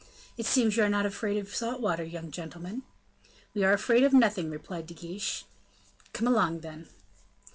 "It 0.35 0.47
seems 0.47 0.77
you 0.77 0.83
are 0.83 0.89
not 0.89 1.05
afraid 1.05 1.37
of 1.37 1.53
salt 1.55 1.79
water, 1.79 2.03
young 2.03 2.31
gentlemen." 2.31 2.81
"We 3.53 3.63
are 3.63 3.71
afraid 3.71 4.01
of 4.03 4.13
nothing," 4.13 4.49
replied 4.49 4.87
De 4.87 4.95
Guiche. 4.95 5.45
"Come 6.11 6.25
along, 6.25 6.61
then." 6.61 6.87